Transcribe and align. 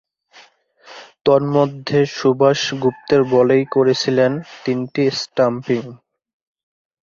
তন্মধ্যে 1.25 1.99
সুভাষ 2.17 2.59
গুপ্তের 2.81 3.21
বলেই 3.33 3.63
করেছিলেন 3.75 4.31
তিনটি 4.63 5.03
স্ট্যাম্পিং। 5.19 5.81